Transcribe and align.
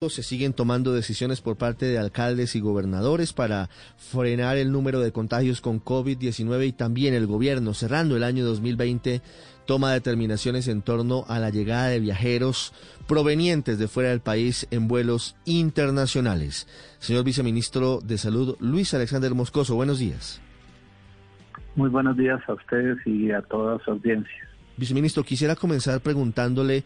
Se 0.00 0.22
siguen 0.22 0.52
tomando 0.52 0.92
decisiones 0.92 1.40
por 1.40 1.56
parte 1.56 1.84
de 1.86 1.98
alcaldes 1.98 2.54
y 2.54 2.60
gobernadores 2.60 3.32
para 3.32 3.68
frenar 3.96 4.56
el 4.56 4.70
número 4.70 5.00
de 5.00 5.10
contagios 5.10 5.60
con 5.60 5.82
COVID-19 5.82 6.68
y 6.68 6.72
también 6.72 7.14
el 7.14 7.26
gobierno, 7.26 7.74
cerrando 7.74 8.16
el 8.16 8.22
año 8.22 8.44
2020, 8.44 9.22
toma 9.66 9.92
determinaciones 9.92 10.68
en 10.68 10.82
torno 10.82 11.24
a 11.26 11.40
la 11.40 11.50
llegada 11.50 11.88
de 11.88 11.98
viajeros 11.98 12.72
provenientes 13.08 13.80
de 13.80 13.88
fuera 13.88 14.10
del 14.10 14.20
país 14.20 14.68
en 14.70 14.86
vuelos 14.86 15.34
internacionales. 15.46 16.68
Señor 17.00 17.24
viceministro 17.24 17.98
de 18.00 18.18
Salud, 18.18 18.56
Luis 18.60 18.94
Alexander 18.94 19.34
Moscoso, 19.34 19.74
buenos 19.74 19.98
días. 19.98 20.40
Muy 21.74 21.90
buenos 21.90 22.16
días 22.16 22.40
a 22.46 22.52
ustedes 22.52 23.04
y 23.04 23.32
a 23.32 23.42
toda 23.42 23.80
su 23.80 23.90
audiencia. 23.90 24.48
Viceministro, 24.76 25.24
quisiera 25.24 25.56
comenzar 25.56 26.00
preguntándole 26.00 26.84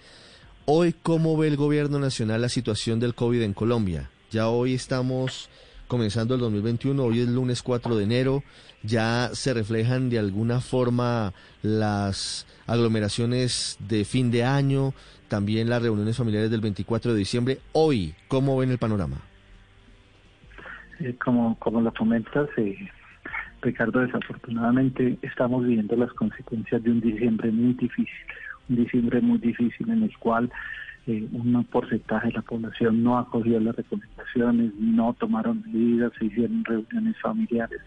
Hoy, 0.64 0.94
¿cómo 1.02 1.36
ve 1.36 1.48
el 1.48 1.56
gobierno 1.56 1.98
nacional 1.98 2.40
la 2.40 2.48
situación 2.48 3.00
del 3.00 3.16
COVID 3.16 3.42
en 3.42 3.52
Colombia? 3.52 4.10
Ya 4.30 4.46
hoy 4.48 4.74
estamos 4.74 5.50
comenzando 5.88 6.36
el 6.36 6.40
2021, 6.40 7.02
hoy 7.02 7.18
es 7.18 7.28
lunes 7.28 7.64
4 7.64 7.96
de 7.96 8.04
enero, 8.04 8.44
ya 8.84 9.30
se 9.32 9.54
reflejan 9.54 10.08
de 10.08 10.20
alguna 10.20 10.60
forma 10.60 11.32
las 11.62 12.46
aglomeraciones 12.68 13.76
de 13.80 14.04
fin 14.04 14.30
de 14.30 14.44
año, 14.44 14.94
también 15.26 15.68
las 15.68 15.82
reuniones 15.82 16.16
familiares 16.16 16.52
del 16.52 16.60
24 16.60 17.12
de 17.12 17.18
diciembre. 17.18 17.58
Hoy, 17.72 18.14
¿cómo 18.28 18.56
ven 18.56 18.70
el 18.70 18.78
panorama? 18.78 19.16
Eh, 21.00 21.16
como, 21.24 21.58
como 21.58 21.80
lo 21.80 21.92
comentas, 21.92 22.48
eh, 22.56 22.88
Ricardo, 23.62 23.98
desafortunadamente 23.98 25.18
estamos 25.22 25.64
viviendo 25.64 25.96
las 25.96 26.12
consecuencias 26.12 26.80
de 26.84 26.90
un 26.92 27.00
diciembre 27.00 27.50
muy 27.50 27.72
difícil 27.74 28.06
diciembre 28.76 29.20
muy 29.20 29.38
difícil 29.38 29.90
en 29.90 30.02
el 30.02 30.16
cual 30.18 30.50
eh, 31.06 31.26
un 31.32 31.64
porcentaje 31.64 32.28
de 32.28 32.34
la 32.34 32.42
población 32.42 33.02
no 33.02 33.18
acogió 33.18 33.58
las 33.58 33.74
recomendaciones, 33.74 34.72
no 34.78 35.14
tomaron 35.14 35.62
medidas, 35.66 36.12
se 36.18 36.26
hicieron 36.26 36.64
reuniones 36.64 37.16
familiares 37.20 37.80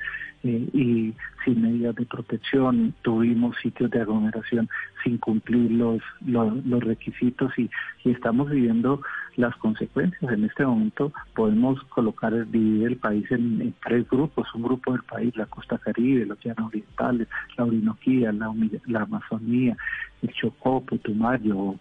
eh, 0.44 0.68
y 0.74 1.14
sin 1.44 1.62
medidas 1.62 1.96
de 1.96 2.06
protección, 2.06 2.94
tuvimos 3.04 3.56
sitios 3.64 3.90
de 3.92 4.02
aglomeración 4.02 4.68
sin 5.04 5.18
cumplir 5.18 5.72
los, 5.72 6.02
los, 6.26 6.84
requisitos 6.84 7.52
y, 7.58 7.70
y, 8.04 8.12
estamos 8.12 8.50
viviendo 8.50 9.02
las 9.38 9.56
consecuencias. 9.56 10.32
En 10.32 10.44
este 10.44 10.66
momento 10.66 11.14
podemos 11.36 11.82
colocar, 11.86 12.34
dividir 12.52 12.88
el 12.88 12.98
país 12.98 13.26
en, 13.32 13.74
tres 13.86 14.08
grupos, 14.10 14.54
un 14.54 14.64
grupo 14.64 14.92
del 14.92 15.04
país, 15.04 15.36
la 15.38 15.46
costa 15.46 15.78
caribe, 15.78 16.26
los 16.26 16.40
llanos 16.44 16.68
orientales, 16.68 17.28
la 17.58 17.66
Orinoquía, 17.66 18.32
la, 18.32 18.54
la 18.88 19.02
Amazonía, 19.02 19.78
el 20.22 20.34
Chocó, 20.34 20.82
Putumayo, 20.82 21.76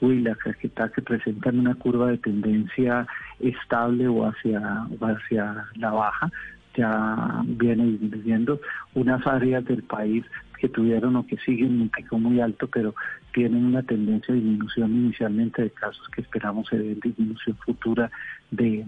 Huila, 0.00 0.34
Caquetá, 0.36 0.90
que 0.90 1.02
presentan 1.02 1.58
una 1.58 1.74
curva 1.74 2.08
de 2.08 2.18
tendencia 2.18 3.06
estable 3.40 4.08
o 4.08 4.26
hacia, 4.26 4.86
hacia 5.00 5.66
la 5.76 5.90
baja, 5.90 6.30
ya 6.76 7.42
viene 7.44 7.84
disminuyendo. 7.86 8.60
Unas 8.94 9.26
áreas 9.26 9.64
del 9.64 9.82
país 9.82 10.24
que 10.58 10.68
tuvieron 10.68 11.16
o 11.16 11.26
que 11.26 11.36
siguen 11.38 11.80
un 11.80 11.88
pico 11.88 12.18
muy 12.18 12.40
alto, 12.40 12.68
pero 12.68 12.94
tienen 13.32 13.64
una 13.64 13.82
tendencia 13.82 14.34
de 14.34 14.40
disminución 14.40 14.90
inicialmente 14.92 15.62
de 15.62 15.70
casos 15.70 16.08
que 16.10 16.22
esperamos 16.22 16.68
se 16.68 16.78
den 16.78 17.00
disminución 17.00 17.56
futura 17.64 18.10
de, 18.50 18.84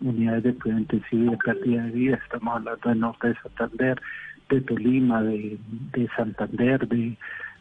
unidades 0.00 0.44
de 0.44 0.54
cuidado 0.54 0.80
intensivo 0.80 1.24
y 1.24 1.30
de 1.30 1.36
pérdida 1.38 1.82
de 1.84 1.90
vida. 1.90 2.20
Estamos 2.22 2.56
hablando 2.56 2.88
del 2.88 3.00
norte 3.00 3.28
de 3.28 3.34
Santander, 3.36 4.00
de 4.48 4.60
Tolima, 4.60 5.22
de, 5.22 5.58
de 5.92 6.08
Santander, 6.16 6.86
de 6.88 7.16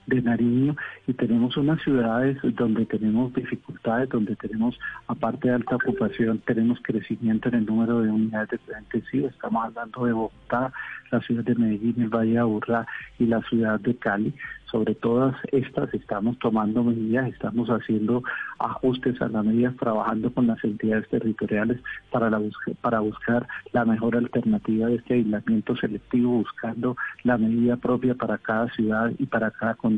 de 0.08 0.22
Nariño 0.22 0.76
y 1.06 1.14
tenemos 1.14 1.56
unas 1.58 1.82
ciudades 1.84 2.38
donde 2.56 2.86
tenemos 2.86 3.34
dificultades, 3.34 4.10
donde 4.10 4.36
tenemos, 4.38 4.80
aparte 5.08 5.50
de 5.50 5.56
alta 5.56 5.76
ocupación, 5.76 6.40
tenemos 6.46 6.80
crecimiento 6.82 7.50
en 7.50 7.56
el 7.56 7.66
número 7.66 8.02
de 8.02 8.10
unidades 8.10 8.50
de 8.50 8.58
cuidado 8.60 8.84
intensivo. 8.84 9.28
Estamos 9.28 9.66
hablando 9.66 10.06
de 10.06 10.14
Bogotá, 10.14 10.72
la 11.12 11.22
ciudad 11.22 11.44
de 11.44 11.56
Medellín, 11.56 11.96
el 11.98 12.10
Valle 12.10 12.32
de 12.32 12.40
Aburrá 12.40 12.88
y 13.20 13.26
la 13.26 13.42
ciudad 13.44 13.80
de 13.80 13.96
Cali. 13.96 14.34
Sobre 14.72 14.96
todas 14.96 15.34
estas 15.54 15.94
estamos 15.94 16.38
tomando 16.40 16.84
medidas, 16.84 17.30
estamos 17.30 17.70
haciendo 17.70 18.22
ajustes 18.60 19.22
a 19.22 19.30
las 19.30 19.46
medidas, 19.46 19.78
trabajando 19.78 20.30
con 20.34 20.46
las 20.48 20.62
entidades 20.62 21.08
territoriales 21.08 21.80
para, 22.12 22.30
la 22.30 22.42
para 22.82 23.00
buscar 23.00 23.48
la 23.72 23.86
mejor 23.86 24.18
alternativa 24.18 24.88
de 24.88 24.96
este 24.96 25.14
aislamiento 25.14 25.78
selectivo, 25.78 26.40
buscando 26.40 26.98
la 27.24 27.38
medida 27.38 27.78
propia 27.78 28.14
para 28.16 28.38
cada 28.38 28.70
ciudad 28.74 29.12
y 29.18 29.26
para 29.26 29.52
cada 29.52 29.76
condición. 29.76 29.97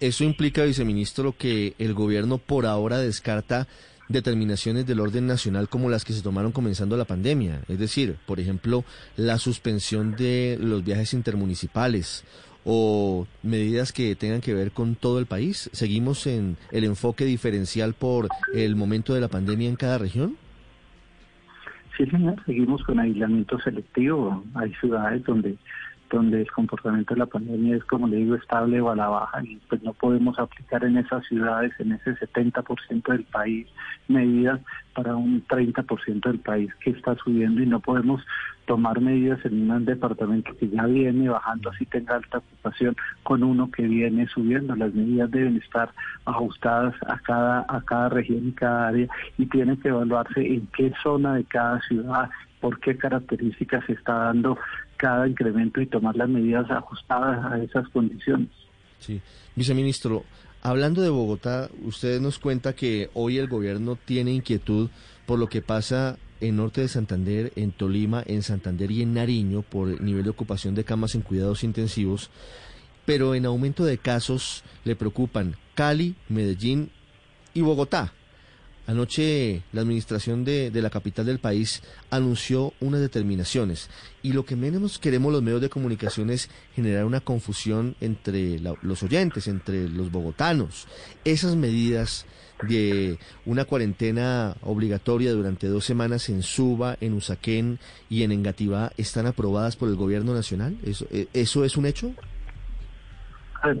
Eso 0.00 0.24
implica, 0.24 0.64
viceministro, 0.64 1.34
que 1.36 1.74
el 1.78 1.94
gobierno 1.94 2.38
por 2.38 2.66
ahora 2.66 2.98
descarta 2.98 3.66
determinaciones 4.08 4.86
del 4.86 5.00
orden 5.00 5.26
nacional 5.26 5.68
como 5.68 5.90
las 5.90 6.04
que 6.04 6.12
se 6.12 6.22
tomaron 6.22 6.52
comenzando 6.52 6.96
la 6.96 7.06
pandemia, 7.06 7.62
es 7.68 7.78
decir, 7.78 8.16
por 8.24 8.38
ejemplo, 8.38 8.84
la 9.16 9.38
suspensión 9.38 10.14
de 10.14 10.58
los 10.60 10.84
viajes 10.84 11.12
intermunicipales 11.12 12.24
o 12.64 13.26
medidas 13.44 13.92
que 13.92 14.16
tengan 14.16 14.40
que 14.40 14.52
ver 14.52 14.72
con 14.72 14.96
todo 14.96 15.20
el 15.20 15.26
país? 15.26 15.70
¿Seguimos 15.72 16.26
en 16.26 16.56
el 16.72 16.84
enfoque 16.84 17.24
diferencial 17.24 17.94
por 17.94 18.28
el 18.52 18.74
momento 18.74 19.14
de 19.14 19.20
la 19.20 19.28
pandemia 19.28 19.68
en 19.68 19.76
cada 19.76 19.98
región? 19.98 20.36
Sí, 21.96 22.04
señor, 22.06 22.34
seguimos 22.44 22.82
con 22.82 22.98
aislamiento 22.98 23.58
selectivo. 23.60 24.44
Hay 24.54 24.74
ciudades 24.74 25.24
donde 25.24 25.56
donde 26.10 26.42
el 26.42 26.50
comportamiento 26.50 27.14
de 27.14 27.20
la 27.20 27.26
pandemia 27.26 27.76
es, 27.76 27.84
como 27.84 28.06
le 28.08 28.16
digo, 28.16 28.34
estable 28.34 28.80
o 28.80 28.90
a 28.90 28.96
la 28.96 29.08
baja 29.08 29.42
y 29.44 29.56
pues 29.68 29.82
no 29.82 29.92
podemos 29.92 30.38
aplicar 30.38 30.84
en 30.84 30.98
esas 30.98 31.24
ciudades, 31.26 31.72
en 31.78 31.92
ese 31.92 32.14
70% 32.16 33.12
del 33.12 33.24
país, 33.24 33.66
medidas 34.08 34.60
para 34.94 35.16
un 35.16 35.46
30% 35.46 36.20
del 36.20 36.38
país 36.38 36.74
que 36.80 36.90
está 36.90 37.14
subiendo 37.16 37.62
y 37.62 37.66
no 37.66 37.80
podemos 37.80 38.22
tomar 38.66 39.00
medidas 39.00 39.44
en 39.44 39.70
un 39.70 39.84
departamento 39.84 40.56
que 40.56 40.68
ya 40.68 40.86
viene 40.86 41.28
bajando, 41.28 41.70
así 41.70 41.86
tenga 41.86 42.16
alta 42.16 42.38
ocupación, 42.38 42.96
con 43.22 43.42
uno 43.42 43.70
que 43.70 43.82
viene 43.82 44.26
subiendo. 44.28 44.74
Las 44.74 44.92
medidas 44.92 45.30
deben 45.30 45.56
estar 45.56 45.90
ajustadas 46.24 46.94
a 47.06 47.18
cada, 47.20 47.64
a 47.68 47.80
cada 47.82 48.08
región 48.10 48.48
y 48.48 48.52
cada 48.52 48.88
área 48.88 49.08
y 49.38 49.46
tienen 49.46 49.76
que 49.78 49.88
evaluarse 49.88 50.40
en 50.40 50.66
qué 50.76 50.92
zona 51.02 51.34
de 51.34 51.44
cada 51.44 51.80
ciudad, 51.82 52.28
por 52.60 52.80
qué 52.80 52.96
características 52.96 53.84
se 53.86 53.92
está 53.92 54.14
dando 54.14 54.58
cada 54.96 55.28
incremento 55.28 55.80
y 55.80 55.86
tomar 55.86 56.16
las 56.16 56.28
medidas 56.28 56.70
ajustadas 56.70 57.44
a 57.52 57.58
esas 57.62 57.88
condiciones. 57.88 58.48
Sí, 58.98 59.20
viceministro, 59.54 60.24
hablando 60.62 61.02
de 61.02 61.10
Bogotá, 61.10 61.68
usted 61.84 62.20
nos 62.20 62.38
cuenta 62.38 62.74
que 62.74 63.10
hoy 63.14 63.38
el 63.38 63.48
gobierno 63.48 63.96
tiene 63.96 64.32
inquietud 64.32 64.90
por 65.26 65.38
lo 65.38 65.48
que 65.48 65.62
pasa 65.62 66.16
en 66.40 66.56
norte 66.56 66.82
de 66.82 66.88
Santander, 66.88 67.52
en 67.56 67.72
Tolima, 67.72 68.22
en 68.26 68.42
Santander 68.42 68.90
y 68.90 69.02
en 69.02 69.14
Nariño 69.14 69.62
por 69.62 69.88
el 69.88 70.04
nivel 70.04 70.24
de 70.24 70.30
ocupación 70.30 70.74
de 70.74 70.84
camas 70.84 71.14
en 71.14 71.22
cuidados 71.22 71.64
intensivos, 71.64 72.30
pero 73.04 73.34
en 73.34 73.46
aumento 73.46 73.84
de 73.84 73.98
casos 73.98 74.64
le 74.84 74.96
preocupan 74.96 75.56
Cali, 75.74 76.14
Medellín 76.28 76.90
y 77.54 77.62
Bogotá. 77.62 78.12
Anoche 78.86 79.62
la 79.72 79.80
administración 79.80 80.44
de, 80.44 80.70
la 80.72 80.90
capital 80.90 81.26
del 81.26 81.40
país 81.40 81.82
anunció 82.10 82.72
unas 82.80 83.00
determinaciones 83.00 83.90
y 84.22 84.32
lo 84.32 84.44
que 84.44 84.54
menos 84.54 84.98
queremos 84.98 85.32
los 85.32 85.42
medios 85.42 85.60
de 85.60 85.68
comunicación 85.68 86.30
es 86.30 86.48
generar 86.74 87.04
una 87.04 87.20
confusión 87.20 87.96
entre 88.00 88.60
los 88.60 89.02
oyentes, 89.02 89.48
entre 89.48 89.88
los 89.88 90.12
bogotanos. 90.12 90.86
Esas 91.24 91.56
medidas 91.56 92.26
de 92.62 93.18
una 93.44 93.64
cuarentena 93.64 94.56
obligatoria 94.62 95.32
durante 95.32 95.66
dos 95.66 95.84
semanas 95.84 96.28
en 96.28 96.42
Suba, 96.42 96.96
en 97.00 97.12
Usaquén 97.14 97.78
y 98.08 98.22
en 98.22 98.32
Engativá 98.32 98.92
están 98.96 99.26
aprobadas 99.26 99.76
por 99.76 99.88
el 99.88 99.96
gobierno 99.96 100.32
nacional. 100.32 100.78
¿Eso, 100.84 101.06
eh, 101.10 101.26
eso 101.32 101.64
es 101.64 101.76
un 101.76 101.86
hecho? 101.86 102.14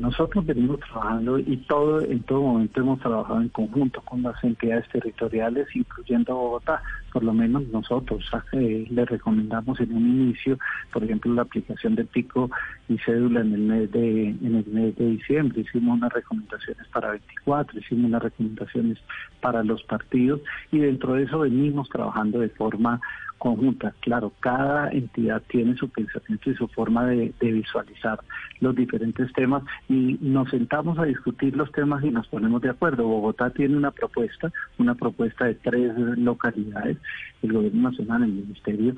Nosotros 0.00 0.44
venimos 0.46 0.80
trabajando 0.80 1.38
y 1.38 1.56
todo 1.68 2.00
en 2.00 2.20
todo 2.22 2.42
momento 2.42 2.80
hemos 2.80 3.00
trabajado 3.00 3.40
en 3.40 3.48
conjunto 3.48 4.00
con 4.02 4.22
las 4.22 4.42
entidades 4.42 4.88
territoriales, 4.88 5.68
incluyendo 5.74 6.34
Bogotá. 6.34 6.82
Por 7.12 7.22
lo 7.22 7.32
menos 7.32 7.66
nosotros 7.68 8.24
eh, 8.52 8.86
le 8.90 9.04
recomendamos 9.04 9.80
en 9.80 9.94
un 9.94 10.06
inicio, 10.06 10.58
por 10.92 11.04
ejemplo, 11.04 11.32
la 11.32 11.42
aplicación 11.42 11.94
de 11.94 12.04
pico 12.04 12.50
y 12.88 12.98
cédula 12.98 13.40
en 13.40 13.54
el 13.54 13.60
mes 13.60 13.92
de 13.92 14.28
en 14.28 14.56
el 14.56 14.66
mes 14.66 14.96
de 14.96 15.06
diciembre. 15.10 15.62
Hicimos 15.62 15.96
unas 15.98 16.12
recomendaciones 16.12 16.86
para 16.88 17.10
24, 17.10 17.78
hicimos 17.78 18.06
unas 18.06 18.22
recomendaciones 18.22 18.98
para 19.40 19.62
los 19.62 19.82
partidos 19.84 20.40
y 20.72 20.78
dentro 20.78 21.14
de 21.14 21.24
eso 21.24 21.38
venimos 21.40 21.88
trabajando 21.88 22.40
de 22.40 22.48
forma 22.50 23.00
conjunta. 23.38 23.94
Claro, 24.00 24.32
cada 24.40 24.90
entidad 24.90 25.42
tiene 25.48 25.76
su 25.76 25.88
pensamiento 25.88 26.50
y 26.50 26.54
su 26.54 26.68
forma 26.68 27.06
de, 27.06 27.32
visualizar 27.40 28.18
los 28.60 28.74
diferentes 28.74 29.32
temas 29.32 29.62
y 29.88 30.18
nos 30.20 30.50
sentamos 30.50 30.98
a 30.98 31.04
discutir 31.04 31.56
los 31.56 31.70
temas 31.72 32.02
y 32.04 32.10
nos 32.10 32.26
ponemos 32.28 32.62
de 32.62 32.70
acuerdo. 32.70 33.06
Bogotá 33.06 33.50
tiene 33.50 33.76
una 33.76 33.90
propuesta, 33.90 34.50
una 34.78 34.94
propuesta 34.94 35.44
de 35.44 35.54
tres 35.54 35.92
localidades, 36.18 36.98
el 37.42 37.52
gobierno 37.52 37.90
nacional, 37.90 38.22
el 38.22 38.32
ministerio, 38.32 38.94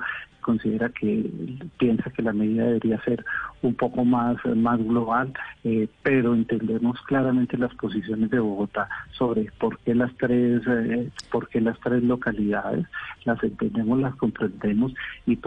considera 0.49 0.89
que 0.89 1.29
piensa 1.77 2.09
que 2.09 2.23
la 2.23 2.33
medida 2.33 2.63
debería 2.65 2.99
ser 3.03 3.23
un 3.61 3.75
poco 3.75 4.03
más, 4.03 4.35
más 4.55 4.79
global, 4.83 5.31
eh, 5.63 5.87
pero 6.01 6.33
entendemos 6.33 6.99
claramente 7.03 7.55
las 7.55 7.71
posiciones 7.75 8.31
de 8.31 8.39
Bogotá 8.39 8.89
sobre 9.11 9.51
por 9.59 9.77
qué 9.79 9.93
las 9.93 10.11
tres, 10.17 10.63
eh, 10.67 11.07
por 11.31 11.49
qué 11.49 11.61
las 11.61 11.79
tres 11.81 12.01
localidades, 12.01 12.87
las 13.25 13.43
entendemos, 13.43 13.99
las 13.99 14.15
comprendemos 14.15 14.91
y, 15.27 15.37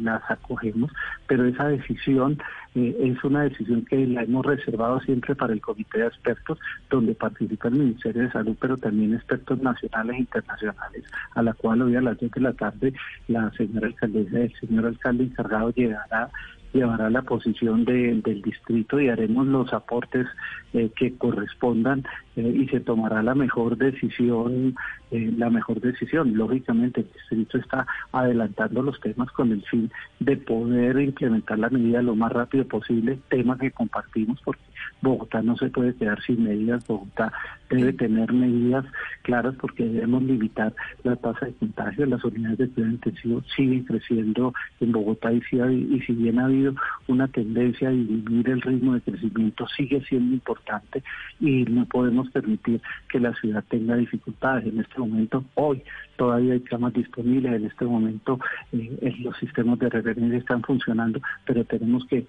las 0.00 0.22
acogemos, 0.30 0.92
pero 1.26 1.46
esa 1.46 1.68
decisión 1.68 2.38
eh, 2.74 2.96
es 3.00 3.24
una 3.24 3.42
decisión 3.42 3.84
que 3.84 4.06
la 4.06 4.22
hemos 4.22 4.46
reservado 4.46 5.00
siempre 5.00 5.34
para 5.34 5.52
el 5.52 5.60
comité 5.60 5.98
de 5.98 6.06
expertos, 6.06 6.58
donde 6.88 7.14
participa 7.14 7.68
el 7.68 7.74
Ministerio 7.74 8.22
de 8.22 8.30
Salud, 8.30 8.56
pero 8.60 8.76
también 8.76 9.14
expertos 9.14 9.60
nacionales 9.60 10.16
e 10.16 10.20
internacionales, 10.20 11.04
a 11.34 11.42
la 11.42 11.52
cual 11.54 11.82
hoy 11.82 11.96
a 11.96 12.00
las 12.00 12.18
10 12.18 12.32
de 12.32 12.40
la 12.40 12.52
tarde 12.52 12.92
la 13.28 13.50
señora 13.52 13.88
alcaldesa, 13.88 14.40
el 14.40 14.54
señor 14.60 14.86
alcalde 14.86 15.24
encargado 15.24 15.70
llegará 15.70 16.30
llevará 16.72 17.10
la 17.10 17.22
posición 17.22 17.84
del 17.84 18.42
distrito 18.42 19.00
y 19.00 19.08
haremos 19.08 19.46
los 19.46 19.72
aportes 19.72 20.26
eh, 20.72 20.90
que 20.96 21.16
correspondan 21.16 22.04
eh, 22.36 22.54
y 22.62 22.68
se 22.68 22.80
tomará 22.80 23.22
la 23.22 23.34
mejor 23.34 23.76
decisión, 23.76 24.76
eh, 25.10 25.32
la 25.36 25.50
mejor 25.50 25.80
decisión. 25.80 26.36
Lógicamente 26.36 27.00
el 27.00 27.08
distrito 27.12 27.58
está 27.58 27.86
adelantando 28.12 28.82
los 28.82 29.00
temas 29.00 29.30
con 29.32 29.50
el 29.52 29.62
fin 29.62 29.90
de 30.20 30.36
poder 30.36 31.00
implementar 31.00 31.58
la 31.58 31.70
medida 31.70 32.02
lo 32.02 32.14
más 32.14 32.32
rápido 32.32 32.64
posible, 32.66 33.18
tema 33.28 33.58
que 33.58 33.70
compartimos 33.70 34.40
porque 34.44 34.62
Bogotá 35.02 35.42
no 35.42 35.56
se 35.56 35.70
puede 35.70 35.94
quedar 35.94 36.20
sin 36.22 36.44
medidas, 36.44 36.86
Bogotá 36.86 37.32
debe 37.70 37.92
tener 37.92 38.32
medidas 38.32 38.84
claras 39.22 39.54
porque 39.60 39.84
debemos 39.84 40.22
limitar 40.22 40.74
la 41.02 41.16
tasa 41.16 41.46
de 41.46 41.52
contagio. 41.54 42.06
Las 42.06 42.24
unidades 42.24 42.58
de 42.58 42.68
cuidado 42.68 42.92
intensivo 42.92 43.42
siguen 43.56 43.84
creciendo 43.84 44.52
en 44.80 44.92
Bogotá 44.92 45.32
y 45.32 45.40
si, 45.42 45.56
y 45.56 46.00
si 46.06 46.12
bien 46.12 46.38
ha 46.38 46.44
habido 46.44 46.74
una 47.08 47.28
tendencia 47.28 47.88
a 47.88 47.92
disminuir 47.92 48.50
el 48.50 48.60
ritmo 48.60 48.94
de 48.94 49.00
crecimiento, 49.00 49.66
sigue 49.76 50.00
siendo 50.02 50.34
importante 50.34 51.02
y 51.40 51.64
no 51.64 51.86
podemos 51.86 52.19
permitir 52.28 52.80
que 53.08 53.18
la 53.18 53.34
ciudad 53.34 53.64
tenga 53.68 53.96
dificultades. 53.96 54.66
En 54.66 54.80
este 54.80 54.98
momento, 54.98 55.44
hoy, 55.54 55.82
todavía 56.16 56.52
hay 56.52 56.60
camas 56.60 56.92
disponibles, 56.92 57.54
en 57.54 57.64
este 57.64 57.84
momento 57.84 58.38
eh, 58.72 59.14
los 59.20 59.36
sistemas 59.38 59.78
de 59.78 59.88
referencia 59.88 60.38
están 60.38 60.62
funcionando, 60.62 61.20
pero 61.46 61.64
tenemos 61.64 62.04
que 62.06 62.26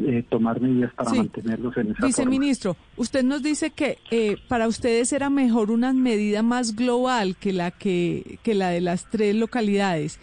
eh, 0.00 0.24
tomar 0.28 0.60
medidas 0.60 0.92
para 0.94 1.12
mantenerlos 1.12 1.76
en 1.76 1.90
esa 1.90 2.06
Viceministro, 2.06 2.76
usted 2.96 3.24
nos 3.24 3.42
dice 3.42 3.70
que 3.70 3.98
eh, 4.10 4.36
para 4.48 4.68
ustedes 4.68 5.12
era 5.12 5.28
mejor 5.28 5.70
una 5.70 5.92
medida 5.92 6.42
más 6.42 6.76
global 6.76 7.36
que 7.36 7.52
la 7.52 7.70
que, 7.70 8.38
que 8.42 8.54
la 8.54 8.70
de 8.70 8.80
las 8.80 9.10
tres 9.10 9.34
localidades. 9.34 10.20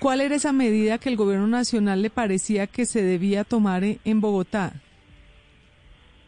¿Cuál 0.00 0.20
era 0.20 0.36
esa 0.36 0.52
medida 0.52 0.98
que 0.98 1.08
el 1.08 1.16
gobierno 1.16 1.46
nacional 1.46 2.02
le 2.02 2.10
parecía 2.10 2.66
que 2.66 2.86
se 2.86 3.02
debía 3.02 3.44
tomar 3.44 3.82
en 3.84 4.20
Bogotá? 4.20 4.74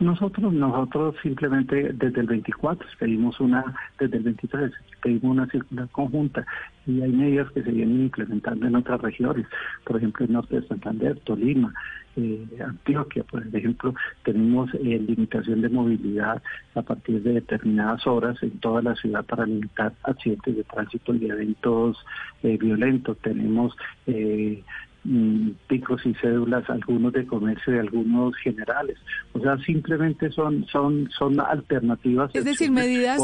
Nosotros, 0.00 0.52
nosotros 0.54 1.14
simplemente 1.22 1.92
desde 1.92 2.20
el 2.20 2.26
24 2.26 2.88
pedimos 2.98 3.38
una, 3.38 3.62
desde 3.98 4.16
el 4.16 4.22
23 4.22 4.72
pedimos 5.02 5.24
una 5.24 5.46
circular 5.48 5.88
conjunta 5.90 6.46
y 6.86 7.02
hay 7.02 7.12
medidas 7.12 7.50
que 7.52 7.62
se 7.62 7.70
vienen 7.70 8.04
implementando 8.04 8.66
en 8.66 8.76
otras 8.76 9.00
regiones, 9.02 9.46
por 9.84 9.98
ejemplo 9.98 10.24
en 10.24 10.32
Norte 10.32 10.58
de 10.58 10.66
Santander, 10.66 11.18
Tolima, 11.20 11.74
eh, 12.16 12.46
Antioquia, 12.64 13.24
por 13.24 13.46
ejemplo, 13.46 13.94
tenemos 14.24 14.72
eh, 14.74 15.04
limitación 15.06 15.60
de 15.60 15.68
movilidad 15.68 16.42
a 16.74 16.82
partir 16.82 17.22
de 17.22 17.34
determinadas 17.34 18.06
horas 18.06 18.42
en 18.42 18.58
toda 18.58 18.82
la 18.82 18.94
ciudad 18.96 19.24
para 19.24 19.46
limitar 19.46 19.92
accidentes 20.02 20.56
de 20.56 20.64
tránsito 20.64 21.14
y 21.14 21.26
eventos 21.26 21.98
eh, 22.42 22.56
violentos. 22.58 23.18
Tenemos 23.18 23.76
eh, 24.06 24.62
picos 25.66 26.04
y 26.04 26.14
cédulas, 26.14 26.68
algunos 26.68 27.12
de 27.12 27.26
comercio 27.26 27.74
y 27.74 27.78
algunos 27.78 28.36
generales. 28.36 28.98
O 29.32 29.40
sea, 29.40 29.56
simplemente 29.58 30.30
son 30.30 30.66
son 30.66 31.08
son 31.10 31.40
alternativas. 31.40 32.30
Es 32.34 32.44
decir, 32.44 32.70
medidas 32.70 33.20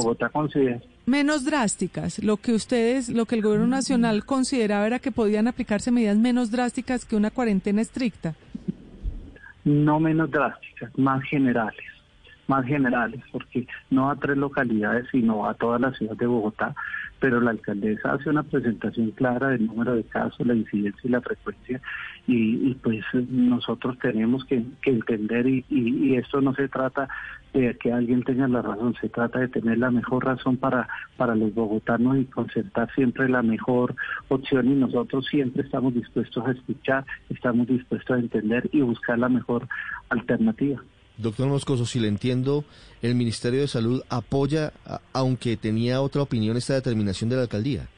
menos 1.04 1.44
drásticas. 1.44 2.22
Lo 2.22 2.38
que 2.38 2.52
ustedes, 2.52 3.08
lo 3.08 3.26
que 3.26 3.36
el 3.36 3.42
gobierno 3.42 3.66
nacional 3.66 4.24
consideraba 4.24 4.86
era 4.86 4.98
que 4.98 5.12
podían 5.12 5.48
aplicarse 5.48 5.90
medidas 5.90 6.16
menos 6.16 6.50
drásticas 6.50 7.04
que 7.04 7.16
una 7.16 7.30
cuarentena 7.30 7.82
estricta. 7.82 8.34
No 9.64 10.00
menos 10.00 10.30
drásticas, 10.30 10.96
más 10.98 11.22
generales 11.24 11.95
más 12.46 12.64
generales, 12.66 13.22
porque 13.32 13.66
no 13.90 14.10
a 14.10 14.16
tres 14.16 14.36
localidades, 14.36 15.06
sino 15.10 15.46
a 15.46 15.54
toda 15.54 15.78
la 15.78 15.92
ciudad 15.92 16.16
de 16.16 16.26
Bogotá, 16.26 16.74
pero 17.18 17.40
la 17.40 17.50
alcaldesa 17.50 18.12
hace 18.12 18.30
una 18.30 18.42
presentación 18.42 19.10
clara 19.12 19.48
del 19.48 19.66
número 19.66 19.94
de 19.94 20.04
casos, 20.04 20.46
la 20.46 20.54
incidencia 20.54 21.00
y 21.04 21.08
la 21.08 21.20
frecuencia, 21.20 21.80
y, 22.26 22.74
pues 22.74 23.04
nosotros 23.30 23.98
tenemos 24.00 24.44
que, 24.44 24.64
entender, 24.84 25.46
y, 25.46 25.64
y, 25.68 26.16
esto 26.16 26.40
no 26.40 26.54
se 26.54 26.68
trata 26.68 27.08
de 27.52 27.76
que 27.78 27.92
alguien 27.92 28.22
tenga 28.24 28.48
la 28.48 28.62
razón, 28.62 28.94
se 29.00 29.08
trata 29.08 29.38
de 29.38 29.48
tener 29.48 29.78
la 29.78 29.90
mejor 29.90 30.24
razón 30.24 30.56
para, 30.56 30.88
para 31.16 31.34
los 31.34 31.54
bogotanos 31.54 32.18
y 32.18 32.24
concertar 32.24 32.92
siempre 32.94 33.28
la 33.28 33.42
mejor 33.42 33.94
opción, 34.28 34.70
y 34.70 34.74
nosotros 34.74 35.26
siempre 35.26 35.62
estamos 35.62 35.94
dispuestos 35.94 36.46
a 36.46 36.52
escuchar, 36.52 37.06
estamos 37.30 37.66
dispuestos 37.68 38.16
a 38.16 38.20
entender 38.20 38.68
y 38.72 38.80
buscar 38.80 39.18
la 39.18 39.28
mejor 39.28 39.68
alternativa. 40.10 40.82
Doctor 41.18 41.48
Moscoso, 41.48 41.86
si 41.86 41.98
le 41.98 42.08
entiendo, 42.08 42.64
el 43.02 43.14
Ministerio 43.14 43.60
de 43.60 43.68
Salud 43.68 44.02
apoya, 44.08 44.72
aunque 45.12 45.56
tenía 45.56 46.00
otra 46.00 46.22
opinión, 46.22 46.56
esta 46.56 46.74
determinación 46.74 47.30
de 47.30 47.36
la 47.36 47.42
alcaldía. 47.42 47.88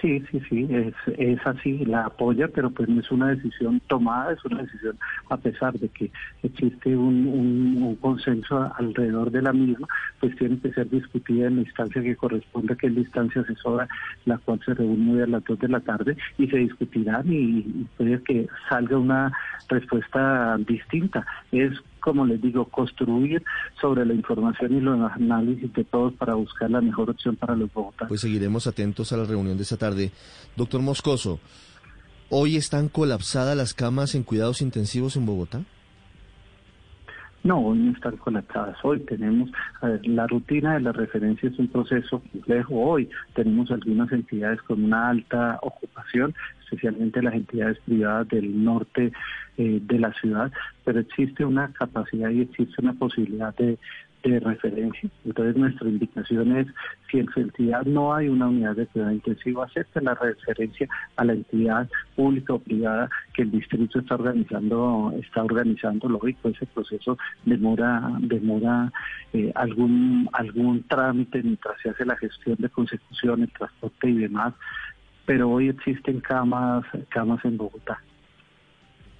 Sí, 0.00 0.22
sí, 0.30 0.40
sí, 0.48 0.68
es, 0.70 0.94
es 1.18 1.46
así, 1.46 1.84
la 1.86 2.06
apoya, 2.06 2.48
pero 2.48 2.70
pues 2.70 2.86
no 2.88 3.00
es 3.00 3.10
una 3.10 3.28
decisión 3.28 3.80
tomada, 3.86 4.32
es 4.32 4.44
una 4.44 4.62
decisión 4.62 4.98
a 5.30 5.36
pesar 5.38 5.72
de 5.78 5.88
que 5.88 6.10
existe 6.42 6.94
un, 6.94 7.26
un, 7.26 7.96
consenso 7.96 8.70
alrededor 8.76 9.30
de 9.30 9.40
la 9.40 9.52
misma, 9.54 9.88
pues 10.20 10.36
tiene 10.36 10.58
que 10.58 10.72
ser 10.72 10.90
discutida 10.90 11.46
en 11.46 11.56
la 11.56 11.62
instancia 11.62 12.02
que 12.02 12.14
corresponde, 12.14 12.76
que 12.76 12.88
es 12.88 12.92
la 12.92 13.00
instancia 13.00 13.40
asesora, 13.40 13.88
la 14.26 14.36
cual 14.38 14.60
se 14.64 14.74
reúne 14.74 15.22
a 15.22 15.26
las 15.26 15.44
dos 15.44 15.58
de 15.60 15.68
la 15.68 15.80
tarde 15.80 16.16
y 16.36 16.46
se 16.46 16.58
discutirán 16.58 17.24
y 17.32 17.86
puede 17.96 18.22
que 18.22 18.46
salga 18.68 18.98
una 18.98 19.32
respuesta 19.68 20.58
distinta. 20.58 21.26
Es 21.52 21.72
como 22.06 22.24
les 22.24 22.40
digo, 22.40 22.66
construir 22.66 23.42
sobre 23.80 24.06
la 24.06 24.14
información 24.14 24.76
y 24.76 24.80
los 24.80 25.10
análisis 25.10 25.72
de 25.72 25.82
todos 25.82 26.12
para 26.12 26.34
buscar 26.34 26.70
la 26.70 26.80
mejor 26.80 27.10
opción 27.10 27.34
para 27.34 27.56
los 27.56 27.72
bogotanos. 27.72 28.06
Pues 28.06 28.20
seguiremos 28.20 28.68
atentos 28.68 29.12
a 29.12 29.16
la 29.16 29.24
reunión 29.24 29.56
de 29.56 29.64
esta 29.64 29.76
tarde. 29.76 30.12
Doctor 30.54 30.82
Moscoso, 30.82 31.40
¿hoy 32.30 32.54
están 32.54 32.88
colapsadas 32.88 33.56
las 33.56 33.74
camas 33.74 34.14
en 34.14 34.22
cuidados 34.22 34.62
intensivos 34.62 35.16
en 35.16 35.26
Bogotá? 35.26 35.62
No, 37.42 37.58
hoy 37.58 37.78
no 37.78 37.90
están 37.90 38.16
colapsadas. 38.18 38.76
Hoy 38.84 39.00
tenemos, 39.00 39.50
la 40.02 40.28
rutina 40.28 40.74
de 40.74 40.82
la 40.82 40.92
referencia 40.92 41.48
es 41.48 41.58
un 41.58 41.66
proceso 41.66 42.20
complejo. 42.20 42.74
Hoy 42.74 43.10
tenemos 43.34 43.68
algunas 43.72 44.12
entidades 44.12 44.62
con 44.62 44.84
una 44.84 45.08
alta 45.10 45.58
ocupación, 45.60 46.34
especialmente 46.66 47.22
las 47.22 47.34
entidades 47.34 47.78
privadas 47.80 48.28
del 48.28 48.64
norte 48.64 49.12
eh, 49.56 49.80
de 49.82 49.98
la 49.98 50.12
ciudad, 50.14 50.52
pero 50.84 51.00
existe 51.00 51.44
una 51.44 51.72
capacidad 51.72 52.30
y 52.30 52.42
existe 52.42 52.82
una 52.82 52.92
posibilidad 52.92 53.54
de, 53.56 53.78
referencia. 54.24 55.08
Entonces 55.24 55.54
nuestra 55.54 55.88
indicación 55.88 56.56
es, 56.56 56.66
si 57.08 57.20
en 57.20 57.28
su 57.28 57.38
entidad 57.38 57.84
no 57.84 58.12
hay 58.12 58.28
una 58.28 58.48
unidad 58.48 58.74
de 58.74 58.88
cuidado 58.88 59.12
intensivo, 59.12 59.62
acepte 59.62 60.00
la 60.00 60.16
referencia 60.16 60.88
a 61.14 61.24
la 61.24 61.34
entidad 61.34 61.88
pública 62.16 62.54
o 62.54 62.58
privada 62.58 63.08
que 63.34 63.42
el 63.42 63.52
distrito 63.52 64.00
está 64.00 64.16
organizando, 64.16 65.14
está 65.22 65.44
organizando, 65.44 66.08
lógico, 66.08 66.48
ese 66.48 66.66
proceso 66.66 67.16
demora, 67.44 68.02
demora 68.18 68.92
eh, 69.32 69.52
algún, 69.54 70.28
algún 70.32 70.82
trámite 70.88 71.40
mientras 71.44 71.80
se 71.80 71.90
hace 71.90 72.04
la 72.04 72.16
gestión 72.16 72.56
de 72.58 72.68
consecución, 72.68 73.42
el 73.42 73.52
transporte 73.52 74.10
y 74.10 74.14
demás, 74.14 74.54
pero 75.26 75.50
hoy 75.50 75.68
existen 75.68 76.20
camas, 76.20 76.84
camas 77.10 77.44
en 77.44 77.58
Bogotá. 77.58 78.00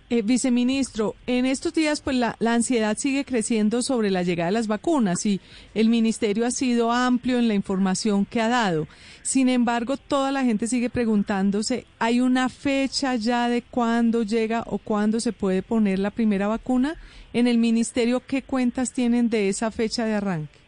Eh, 0.08 0.22
viceministro, 0.22 1.16
en 1.26 1.46
estos 1.46 1.74
días 1.74 2.00
pues 2.00 2.14
la, 2.14 2.36
la, 2.38 2.54
ansiedad 2.54 2.96
sigue 2.96 3.24
creciendo 3.24 3.82
sobre 3.82 4.08
la 4.08 4.22
llegada 4.22 4.50
de 4.50 4.52
las 4.52 4.68
vacunas 4.68 5.26
y 5.26 5.40
el 5.74 5.88
ministerio 5.88 6.46
ha 6.46 6.52
sido 6.52 6.92
amplio 6.92 7.40
en 7.40 7.48
la 7.48 7.54
información 7.54 8.24
que 8.24 8.40
ha 8.40 8.48
dado. 8.48 8.86
Sin 9.22 9.48
embargo, 9.48 9.96
toda 9.96 10.30
la 10.30 10.44
gente 10.44 10.68
sigue 10.68 10.90
preguntándose, 10.90 11.86
¿hay 11.98 12.20
una 12.20 12.48
fecha 12.48 13.16
ya 13.16 13.48
de 13.48 13.62
cuándo 13.62 14.22
llega 14.22 14.62
o 14.66 14.78
cuándo 14.78 15.18
se 15.18 15.32
puede 15.32 15.62
poner 15.62 15.98
la 15.98 16.12
primera 16.12 16.46
vacuna? 16.46 16.94
En 17.32 17.48
el 17.48 17.58
ministerio, 17.58 18.22
¿qué 18.24 18.42
cuentas 18.42 18.92
tienen 18.92 19.28
de 19.28 19.48
esa 19.48 19.72
fecha 19.72 20.04
de 20.04 20.14
arranque? 20.14 20.65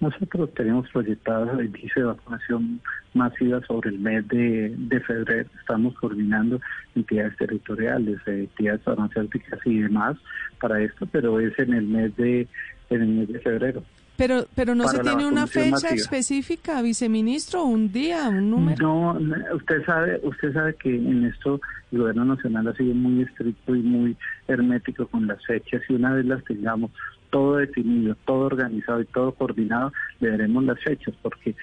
Nosotros 0.00 0.52
tenemos 0.54 0.88
proyectado 0.90 1.58
el 1.58 1.66
inicio 1.66 2.02
de 2.02 2.08
vacunación 2.08 2.80
masiva 3.14 3.60
sobre 3.66 3.90
el 3.90 3.98
mes 3.98 4.26
de, 4.28 4.74
de 4.76 5.00
febrero. 5.00 5.48
Estamos 5.58 5.94
coordinando 5.94 6.60
entidades 6.94 7.36
territoriales, 7.36 8.18
entidades 8.26 8.82
farmacéuticas 8.82 9.60
y 9.64 9.80
demás 9.80 10.16
para 10.60 10.80
esto, 10.82 11.06
pero 11.06 11.40
es 11.40 11.58
en 11.58 11.74
el 11.74 11.86
mes 11.86 12.16
de, 12.16 12.48
en 12.90 13.02
el 13.02 13.08
mes 13.08 13.28
de 13.28 13.40
febrero. 13.40 13.82
Pero, 14.16 14.46
pero 14.54 14.74
no 14.76 14.86
se 14.86 15.00
tiene 15.00 15.26
una 15.26 15.46
fecha 15.48 15.88
específica, 15.88 16.80
viceministro, 16.82 17.64
un 17.64 17.90
día, 17.90 18.28
un 18.28 18.48
número. 18.48 18.80
No, 18.80 19.56
usted 19.56 19.84
sabe, 19.84 20.20
usted 20.22 20.52
sabe 20.52 20.74
que 20.76 20.94
en 20.94 21.24
esto 21.24 21.60
el 21.90 21.98
gobierno 21.98 22.24
nacional 22.24 22.68
ha 22.68 22.74
sido 22.74 22.94
muy 22.94 23.22
estricto 23.22 23.74
y 23.74 23.82
muy 23.82 24.16
hermético 24.46 25.08
con 25.08 25.26
las 25.26 25.44
fechas 25.44 25.82
y 25.88 25.94
una 25.94 26.12
vez 26.12 26.26
las 26.26 26.44
tengamos 26.44 26.92
todo 27.34 27.56
definido, 27.56 28.16
todo 28.26 28.42
organizado 28.46 29.00
y 29.00 29.06
todo 29.06 29.32
coordinado, 29.32 29.92
le 30.20 30.30
daremos 30.30 30.62
las 30.62 30.78
fechas 30.78 31.12
porque 31.20 31.56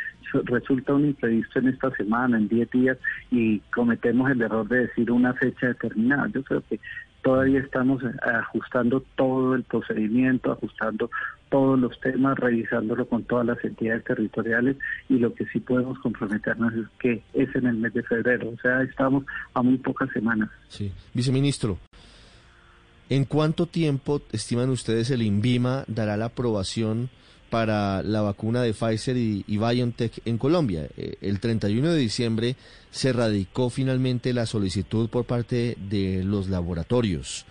resulta 0.44 0.94
un 0.94 1.06
imprevisto 1.06 1.60
en 1.60 1.70
esta 1.70 1.90
semana, 1.92 2.38
en 2.38 2.50
10 2.50 2.72
días 2.72 2.98
y 3.32 3.60
cometemos 3.74 4.30
el 4.30 4.42
error 4.42 4.68
de 4.68 4.88
decir 4.88 5.10
una 5.10 5.34
fecha 5.34 5.68
determinada. 5.68 6.28
Yo 6.28 6.44
creo 6.44 6.62
que 6.70 6.78
todavía 7.24 7.62
estamos 7.62 8.04
ajustando 8.22 9.02
todo 9.16 9.56
el 9.56 9.64
procedimiento, 9.64 10.52
ajustando 10.52 11.10
todos 11.50 11.80
los 11.80 11.98
temas, 12.02 12.38
revisándolo 12.38 13.08
con 13.08 13.24
todas 13.24 13.46
las 13.46 13.64
entidades 13.64 14.04
territoriales 14.04 14.76
y 15.08 15.20
lo 15.20 15.34
que 15.34 15.46
sí 15.48 15.62
podemos 15.62 16.00
comprometernos 16.00 16.74
es 16.74 16.88
que 17.00 17.22
es 17.34 17.56
en 17.56 17.68
el 17.68 17.78
mes 17.78 17.94
de 17.94 18.04
febrero, 18.04 18.50
o 18.50 18.58
sea, 18.62 18.82
estamos 18.84 19.24
a 19.54 19.62
muy 19.62 19.78
pocas 19.78 20.10
semanas. 20.12 20.50
Sí, 20.68 20.92
viceministro, 21.14 21.78
¿en 23.12 23.26
cuánto 23.26 23.68
tiempo 23.68 24.22
estiman 24.32 24.70
ustedes 24.70 25.12
el 25.12 25.22
INVIMA 25.22 25.84
dará 25.88 26.16
la 26.16 26.26
aprobación 26.26 27.10
para 27.50 28.02
la 28.04 28.22
vacuna 28.22 28.64
de 28.64 28.74
Pfizer 28.74 29.18
y, 29.18 29.44
BioNTech 29.46 30.22
en 30.24 30.38
Colombia? 30.38 30.88
Eh, 30.96 31.18
el 31.20 31.42
31 31.42 31.92
de 31.92 32.00
diciembre 32.00 32.56
se 32.90 33.12
radicó 33.12 33.70
finalmente 33.70 34.34
la 34.34 34.46
solicitud 34.46 35.10
por 35.10 35.26
parte 35.26 35.78
de 35.90 36.24
los 36.24 36.48
laboratorios. 36.48 37.46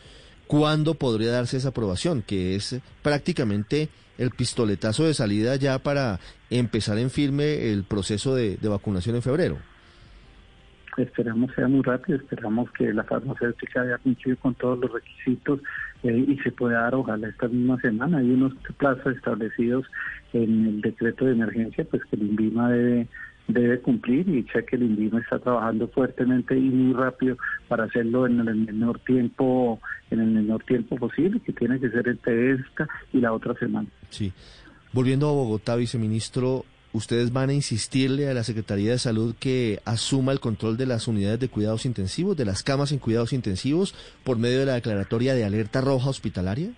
¿Cuándo 0.46 0.94
podría 0.94 1.30
darse 1.30 1.58
esa 1.58 1.68
aprobación? 1.68 2.22
Que 2.22 2.56
es 2.56 2.76
prácticamente 3.02 3.90
el 4.16 4.30
pistoletazo 4.30 5.04
de 5.04 5.14
salida 5.14 5.56
ya 5.56 5.78
para 5.78 6.20
empezar 6.50 6.98
en 6.98 7.10
firme 7.10 7.70
el 7.70 7.84
proceso 7.84 8.34
de, 8.34 8.56
vacunación 8.62 9.16
en 9.16 9.22
febrero. 9.22 9.58
Esperamos 10.96 11.52
sea 11.54 11.68
muy 11.68 11.82
rápido, 11.82 12.18
esperamos 12.18 12.70
que 12.72 12.92
la 12.92 13.04
farmacéutica 13.04 13.82
haya 13.82 13.98
cumplido 13.98 14.36
con 14.38 14.54
todos 14.54 14.78
los 14.78 14.92
requisitos 14.92 15.60
eh, 16.02 16.24
y 16.28 16.36
se 16.38 16.50
pueda 16.50 16.82
dar 16.82 16.94
ojalá 16.94 17.28
esta 17.28 17.48
misma 17.48 17.80
semana. 17.80 18.18
Hay 18.18 18.30
unos 18.30 18.52
plazos 18.76 19.14
establecidos 19.14 19.86
en 20.32 20.66
el 20.66 20.80
decreto 20.80 21.24
de 21.24 21.32
emergencia, 21.32 21.84
pues 21.90 22.02
que 22.04 22.16
el 22.16 22.22
INVIMA 22.22 22.70
debe 22.70 23.08
debe 23.52 23.80
cumplir 23.80 24.28
y 24.28 24.44
sé 24.52 24.64
que 24.64 24.76
el 24.76 24.82
INVIMA 24.82 25.20
está 25.20 25.38
trabajando 25.38 25.88
fuertemente 25.88 26.56
y 26.56 26.60
muy 26.60 26.94
rápido 26.94 27.36
para 27.68 27.84
hacerlo 27.84 28.26
en 28.26 28.40
el 28.40 28.54
menor 28.54 29.00
tiempo 29.00 29.80
en 30.10 30.20
el 30.20 30.30
menor 30.30 30.62
tiempo 30.64 30.96
posible, 30.96 31.40
que 31.40 31.52
tiene 31.52 31.78
que 31.78 31.88
ser 31.90 32.08
entre 32.08 32.52
esta 32.54 32.88
y 33.12 33.20
la 33.20 33.32
otra 33.32 33.54
semana. 33.54 33.88
Sí. 34.08 34.32
Volviendo 34.92 35.28
a 35.28 35.32
Bogotá, 35.32 35.76
viceministro, 35.76 36.64
¿ustedes 36.92 37.32
van 37.32 37.50
a 37.50 37.54
insistirle 37.54 38.28
a 38.28 38.34
la 38.34 38.44
Secretaría 38.44 38.92
de 38.92 38.98
Salud 38.98 39.34
que 39.38 39.80
asuma 39.84 40.32
el 40.32 40.40
control 40.40 40.76
de 40.76 40.86
las 40.86 41.08
unidades 41.08 41.40
de 41.40 41.48
cuidados 41.48 41.86
intensivos, 41.86 42.36
de 42.36 42.44
las 42.44 42.62
camas 42.62 42.92
en 42.92 42.98
cuidados 42.98 43.32
intensivos, 43.32 43.94
por 44.24 44.38
medio 44.38 44.60
de 44.60 44.66
la 44.66 44.74
declaratoria 44.74 45.34
de 45.34 45.44
alerta 45.44 45.80
roja 45.80 46.10
hospitalaria? 46.10 46.70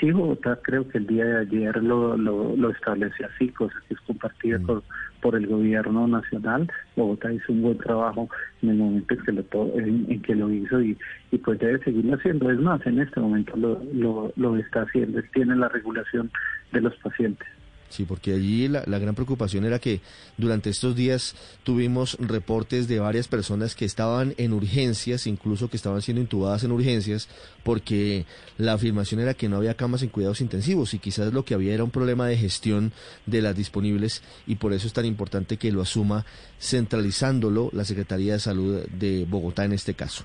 Sí, 0.00 0.10
Bogotá 0.10 0.58
creo 0.62 0.86
que 0.88 0.98
el 0.98 1.06
día 1.06 1.24
de 1.24 1.38
ayer 1.38 1.82
lo, 1.82 2.16
lo, 2.16 2.70
establece 2.70 3.24
así, 3.24 3.48
cosa 3.48 3.74
que 3.88 3.94
es 3.94 4.00
compartida 4.00 4.58
mm. 4.58 4.82
por, 5.22 5.36
el 5.36 5.46
gobierno 5.46 6.06
nacional. 6.06 6.70
Bogotá 6.96 7.32
hizo 7.32 7.52
un 7.52 7.62
buen 7.62 7.78
trabajo 7.78 8.28
en 8.62 8.70
el 8.70 8.76
momento 8.76 9.14
en 9.14 9.24
que 9.24 9.32
lo, 9.32 9.78
en, 9.78 10.22
que 10.22 10.34
lo 10.34 10.50
hizo 10.50 10.82
y, 10.82 10.96
y 11.32 11.38
pues 11.38 11.58
debe 11.58 11.82
seguirlo 11.82 12.14
haciendo. 12.14 12.50
Es 12.50 12.58
más, 12.58 12.86
en 12.86 13.00
este 13.00 13.20
momento 13.20 13.56
lo, 13.56 13.82
lo, 13.92 14.32
lo 14.36 14.56
está 14.56 14.82
haciendo, 14.82 15.20
tiene 15.32 15.56
la 15.56 15.68
regulación 15.68 16.30
de 16.72 16.80
los 16.82 16.94
pacientes. 16.96 17.48
Sí, 17.88 18.04
porque 18.04 18.32
allí 18.32 18.68
la, 18.68 18.82
gran 18.84 19.14
preocupación 19.14 19.64
era 19.64 19.78
que 19.78 20.00
durante 20.36 20.70
estos 20.70 20.96
días 20.96 21.34
tuvimos 21.62 22.16
reportes 22.20 22.88
de 22.88 22.98
varias 22.98 23.28
personas 23.28 23.74
que 23.74 23.84
estaban 23.84 24.34
en 24.38 24.52
urgencias, 24.52 25.26
incluso 25.26 25.70
que 25.70 25.76
estaban 25.76 26.02
siendo 26.02 26.20
intubadas 26.20 26.64
en 26.64 26.72
urgencias, 26.72 27.28
porque 27.62 28.26
la 28.58 28.72
afirmación 28.72 29.20
era 29.20 29.34
que 29.34 29.48
no 29.48 29.56
había 29.56 29.74
camas 29.74 30.02
en 30.02 30.08
cuidados 30.08 30.40
intensivos 30.40 30.94
y 30.94 30.98
quizás 30.98 31.32
lo 31.32 31.44
que 31.44 31.54
había 31.54 31.74
era 31.74 31.84
un 31.84 31.90
problema 31.90 32.26
de 32.26 32.36
gestión 32.36 32.92
de 33.24 33.42
las 33.42 33.56
disponibles 33.56 34.22
y 34.46 34.56
por 34.56 34.72
eso 34.72 34.86
es 34.86 34.92
tan 34.92 35.06
importante 35.06 35.56
que 35.56 35.72
lo 35.72 35.82
asuma 35.82 36.26
centralizándolo 36.60 37.70
la 37.72 37.84
Secretaría 37.84 38.34
de 38.34 38.40
Salud 38.40 38.82
de 38.86 39.24
Bogotá 39.28 39.64
en 39.64 39.72
este 39.72 39.94
caso. 39.94 40.24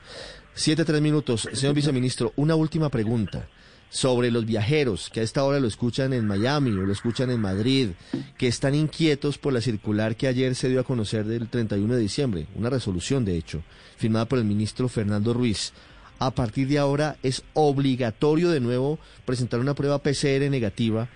Siete, 0.54 0.84
tres 0.84 1.02
minutos. 1.02 1.48
Señor 1.54 1.76
viceministro, 1.76 2.34
una 2.36 2.56
última 2.56 2.90
pregunta 2.90 3.48
sobre 3.92 4.32
los 4.32 4.46
viajeros 4.46 5.10
que 5.12 5.20
a 5.20 5.24
esta 5.24 5.44
hora 5.44 5.60
lo 5.60 5.68
escuchan 5.68 6.14
en 6.14 6.26
Miami 6.26 6.72
o 6.72 6.86
lo 6.86 6.94
escuchan 6.94 7.30
en 7.30 7.42
Madrid, 7.42 7.90
que 8.38 8.48
están 8.48 8.74
inquietos 8.74 9.38
por 9.38 9.52
la 9.52 9.60
circular 9.60 10.16
que 10.16 10.28
ayer 10.28 10.56
se 10.56 10.70
dio 10.70 10.80
a 10.80 10.86
conocer 10.86 11.26
del 11.26 11.50
31 11.50 11.94
de 11.94 12.00
diciembre, 12.00 12.48
una 12.56 12.70
resolución 12.70 13.26
de 13.26 13.36
hecho, 13.36 13.62
firmada 13.98 14.26
por 14.26 14.40
el 14.40 14.46
ministro 14.46 14.88
Fernando 14.88 15.34
Ruiz. 15.34 15.74
A 16.20 16.32
partir 16.32 16.70
de 16.70 16.80
ahora 16.80 17.18
es 17.22 17.44
obligatorio 17.54 18.50
de 18.50 18.62
nuevo 18.62 18.98
presentar 19.26 19.60
una 19.60 19.76
prueba 19.76 20.00
PCR 20.00 20.50
negativa 20.50 21.10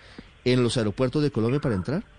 en 0.44 0.62
los 0.62 0.76
aeropuertos 0.76 1.24
de 1.24 1.32
Colombia 1.32 1.62
para 1.62 1.76
entrar. 1.76 2.15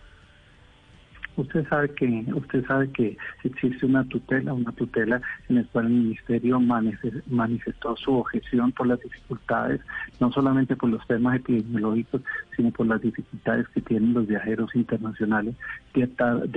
Usted 1.36 1.68
sabe 1.68 1.90
que 1.90 2.24
usted 2.34 2.66
sabe 2.66 2.90
que 2.92 3.16
existe 3.44 3.84
una 3.86 4.04
tutela, 4.04 4.54
una 4.54 4.72
tutela 4.72 5.20
en 5.48 5.56
la 5.56 5.64
cual 5.64 5.86
el 5.86 5.92
ministerio 5.92 6.60
manifestó 6.60 7.96
su 7.96 8.14
objeción 8.14 8.72
por 8.72 8.86
las 8.86 9.00
dificultades, 9.00 9.80
no 10.18 10.32
solamente 10.32 10.76
por 10.76 10.90
los 10.90 11.06
temas 11.06 11.36
epidemiológicos, 11.36 12.22
sino 12.56 12.70
por 12.70 12.86
las 12.86 13.02
dificultades 13.02 13.68
que 13.68 13.82
tienen 13.82 14.14
los 14.14 14.26
viajeros 14.26 14.74
internacionales 14.74 15.54
de 15.94 16.04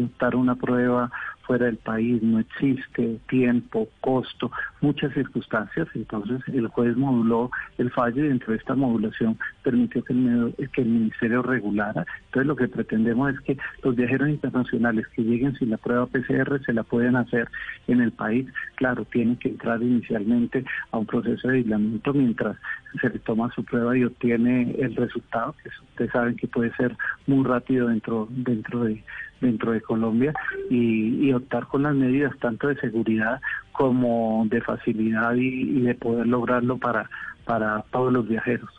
optar 0.03 0.35
una 0.35 0.55
prueba 0.55 1.11
fuera 1.49 1.65
del 1.65 1.77
país, 1.77 2.21
no 2.21 2.37
existe 2.37 3.19
tiempo, 3.27 3.89
costo, 4.01 4.51
muchas 4.81 5.11
circunstancias. 5.15 5.87
Entonces 5.95 6.41
el 6.53 6.67
juez 6.67 6.95
moduló 6.95 7.49
el 7.79 7.89
fallo 7.89 8.23
y 8.23 8.27
dentro 8.27 8.51
de 8.51 8.59
esta 8.59 8.75
modulación 8.75 9.35
permitió 9.63 10.03
que 10.03 10.13
el, 10.13 10.53
que 10.71 10.81
el 10.81 10.89
ministerio 10.89 11.41
regulara. 11.41 12.05
Entonces 12.25 12.45
lo 12.45 12.55
que 12.55 12.67
pretendemos 12.67 13.33
es 13.33 13.39
que 13.41 13.57
los 13.81 13.95
viajeros 13.95 14.29
internacionales 14.29 14.68
que 14.69 15.23
lleguen 15.23 15.55
sin 15.55 15.69
la 15.69 15.77
prueba 15.77 16.05
PCR 16.05 16.63
se 16.65 16.73
la 16.73 16.83
pueden 16.83 17.15
hacer 17.15 17.47
en 17.87 18.01
el 18.01 18.11
país. 18.11 18.47
Claro, 18.75 19.05
tienen 19.05 19.37
que 19.37 19.49
entrar 19.49 19.81
inicialmente 19.81 20.63
a 20.91 20.97
un 20.97 21.05
proceso 21.05 21.47
de 21.47 21.57
aislamiento 21.57 22.13
mientras 22.13 22.57
se 22.99 23.09
le 23.09 23.19
toma 23.19 23.51
su 23.53 23.63
prueba 23.63 23.97
y 23.97 24.03
obtiene 24.03 24.75
el 24.79 24.95
resultado, 24.95 25.55
que 25.63 25.69
ustedes 25.69 26.11
saben 26.11 26.35
que 26.35 26.47
puede 26.47 26.73
ser 26.75 26.95
muy 27.27 27.45
rápido 27.45 27.87
dentro, 27.87 28.27
dentro 28.31 28.83
de 28.83 29.03
dentro 29.41 29.71
de 29.71 29.81
Colombia 29.81 30.33
y, 30.69 31.31
optar 31.31 31.67
con 31.67 31.83
las 31.83 31.95
medidas 31.95 32.33
tanto 32.39 32.67
de 32.67 32.75
seguridad 32.77 33.39
como 33.71 34.45
de 34.49 34.61
facilidad 34.61 35.35
y, 35.35 35.79
de 35.81 35.95
poder 35.95 36.27
lograrlo 36.27 36.77
para, 36.77 37.09
para 37.45 37.83
todos 37.91 38.11
los 38.11 38.27
viajeros. 38.27 38.69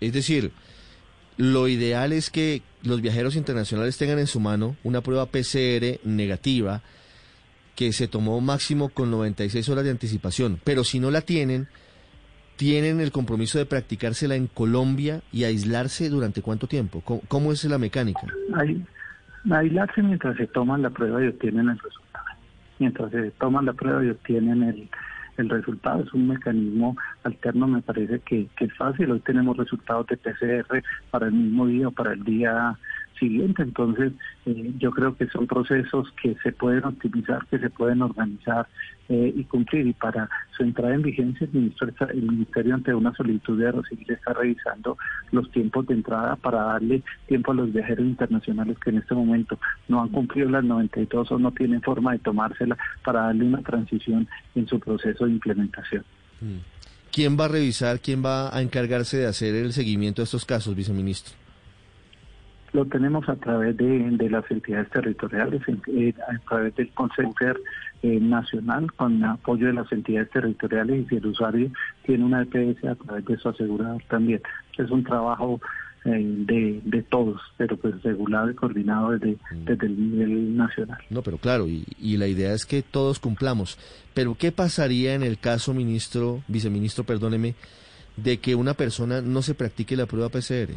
Es 0.00 0.12
decir, 0.12 0.52
lo 1.36 1.68
ideal 1.68 2.12
es 2.12 2.30
que 2.30 2.62
los 2.82 3.00
viajeros 3.00 3.36
internacionales 3.36 3.96
tengan 3.98 4.18
en 4.18 4.26
su 4.26 4.40
mano 4.40 4.76
una 4.84 5.00
prueba 5.00 5.26
PCR 5.26 6.00
negativa 6.04 6.82
que 7.74 7.92
se 7.92 8.08
tomó 8.08 8.40
máximo 8.40 8.90
con 8.90 9.10
96 9.10 9.68
horas 9.68 9.84
de 9.84 9.90
anticipación, 9.90 10.60
pero 10.62 10.84
si 10.84 11.00
no 11.00 11.10
la 11.10 11.22
tienen, 11.22 11.68
tienen 12.56 13.00
el 13.00 13.12
compromiso 13.12 13.58
de 13.58 13.66
practicársela 13.66 14.36
en 14.36 14.46
Colombia 14.46 15.22
y 15.32 15.44
aislarse 15.44 16.08
durante 16.08 16.42
cuánto 16.42 16.66
tiempo? 16.66 17.00
¿Cómo, 17.00 17.52
es 17.52 17.64
la 17.64 17.78
mecánica? 17.78 18.22
Aislarse 19.50 20.02
mientras 20.02 20.36
se 20.36 20.46
toman 20.48 20.82
la 20.82 20.90
prueba 20.90 21.24
y 21.24 21.28
obtienen 21.28 21.70
el 21.70 21.78
resultado. 21.78 22.24
Mientras 22.78 23.10
se 23.10 23.30
toman 23.32 23.66
la 23.66 23.72
prueba 23.72 24.04
y 24.04 24.10
obtienen 24.10 24.62
el, 24.62 24.88
el 25.36 25.48
resultado. 25.48 26.02
Es 26.02 26.12
un 26.12 26.28
mecanismo 26.28 26.96
alterno, 27.24 27.66
me 27.66 27.82
parece 27.82 28.20
que, 28.20 28.48
que 28.56 28.64
es 28.66 28.76
fácil. 28.76 29.10
Hoy 29.10 29.20
tenemos 29.20 29.56
resultados 29.56 30.06
de 30.06 30.16
PCR 30.16 30.82
para 31.10 31.26
el 31.26 31.32
mismo 31.32 31.66
día 31.66 31.90
para 31.90 32.12
el 32.12 32.24
día 32.24 32.76
siguiente. 33.18 33.62
Entonces, 33.62 34.12
eh, 34.46 34.72
yo 34.78 34.90
creo 34.90 35.16
que 35.16 35.26
son 35.28 35.46
procesos 35.46 36.12
que 36.22 36.36
se 36.42 36.52
pueden 36.52 36.84
optimizar, 36.84 37.46
que 37.46 37.58
se 37.58 37.70
pueden 37.70 38.02
organizar 38.02 38.66
eh, 39.08 39.32
y 39.36 39.44
cumplir. 39.44 39.86
Y 39.86 39.92
para 39.92 40.28
su 40.56 40.62
entrada 40.62 40.94
en 40.94 41.02
vigencia, 41.02 41.46
el, 41.46 41.52
ministro, 41.52 41.88
el 42.08 42.22
Ministerio, 42.22 42.74
ante 42.74 42.94
una 42.94 43.14
solicitud 43.14 43.58
de 43.58 43.66
Aerocivil, 43.66 44.10
está 44.10 44.32
revisando 44.32 44.96
los 45.30 45.50
tiempos 45.50 45.86
de 45.86 45.94
entrada 45.94 46.36
para 46.36 46.62
darle 46.62 47.02
tiempo 47.26 47.52
a 47.52 47.54
los 47.54 47.72
viajeros 47.72 48.06
internacionales 48.06 48.76
que 48.78 48.90
en 48.90 48.98
este 48.98 49.14
momento 49.14 49.58
no 49.88 50.02
han 50.02 50.08
cumplido 50.08 50.48
las 50.50 50.64
92 50.64 51.32
o 51.32 51.38
no 51.38 51.52
tienen 51.52 51.82
forma 51.82 52.12
de 52.12 52.18
tomársela 52.20 52.76
para 53.04 53.22
darle 53.22 53.44
una 53.44 53.62
transición 53.62 54.28
en 54.54 54.66
su 54.66 54.78
proceso 54.78 55.26
de 55.26 55.32
implementación. 55.32 56.04
Mm. 56.40 56.72
¿Quién 57.12 57.38
va 57.38 57.44
a 57.44 57.48
revisar, 57.48 58.00
quién 58.00 58.24
va 58.24 58.56
a 58.56 58.62
encargarse 58.62 59.18
de 59.18 59.26
hacer 59.26 59.54
el 59.54 59.74
seguimiento 59.74 60.22
de 60.22 60.24
estos 60.24 60.46
casos, 60.46 60.74
viceministro? 60.74 61.41
Lo 62.72 62.86
tenemos 62.86 63.28
a 63.28 63.36
través 63.36 63.76
de, 63.76 64.28
las 64.30 64.50
entidades 64.50 64.88
territoriales, 64.90 65.62
eh, 65.88 66.14
a 66.28 66.38
través 66.48 66.74
del 66.74 66.88
Consejo 66.90 67.34
eh, 68.02 68.18
Nacional, 68.20 68.90
con 68.92 69.22
apoyo 69.24 69.66
de 69.66 69.74
las 69.74 69.92
entidades 69.92 70.30
territoriales 70.30 71.04
y 71.04 71.08
si 71.08 71.16
el 71.16 71.26
usuario 71.26 71.70
tiene 72.04 72.24
una 72.24 72.42
EPS 72.42 72.84
a 72.84 72.94
través 72.94 73.24
de 73.26 73.36
su 73.36 73.48
asegurador 73.48 74.02
también. 74.08 74.40
Es 74.78 74.90
un 74.90 75.04
trabajo 75.04 75.60
de, 76.04 76.80
de 76.82 77.02
todos, 77.02 77.40
pero 77.56 77.76
pues 77.76 78.02
regulado 78.02 78.50
y 78.50 78.54
coordinado 78.54 79.10
desde, 79.12 79.32
mm. 79.32 79.64
desde 79.64 79.86
el 79.86 80.10
nivel 80.10 80.56
nacional. 80.56 80.98
No, 81.10 81.22
pero 81.22 81.38
claro, 81.38 81.68
y, 81.68 81.84
y 82.00 82.16
la 82.16 82.26
idea 82.26 82.54
es 82.54 82.66
que 82.66 82.82
todos 82.82 83.20
cumplamos. 83.20 83.78
Pero 84.14 84.34
¿qué 84.36 84.50
pasaría 84.50 85.14
en 85.14 85.22
el 85.22 85.38
caso, 85.38 85.74
ministro, 85.74 86.42
viceministro, 86.48 87.04
perdóneme, 87.04 87.54
de 88.16 88.38
que 88.38 88.54
una 88.54 88.74
persona 88.74 89.20
no 89.20 89.42
se 89.42 89.54
practique 89.54 89.96
la 89.96 90.06
prueba 90.06 90.28
PCR 90.28 90.72